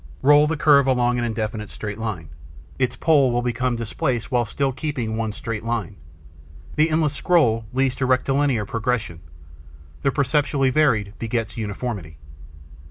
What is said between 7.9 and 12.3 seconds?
to rectilinear progression; the perpetually varied begets uniformity.